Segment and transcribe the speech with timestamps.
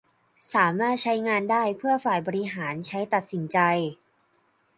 [0.53, 3.57] สามารถใช้งานได้เพื่อฝ่ายบริหารใช้ตัดสินใจ